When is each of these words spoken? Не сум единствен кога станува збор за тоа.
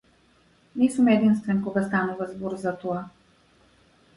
Не 0.83 0.87
сум 0.95 1.11
единствен 1.17 1.61
кога 1.67 1.83
станува 1.91 2.29
збор 2.33 2.57
за 2.65 2.75
тоа. 2.85 3.05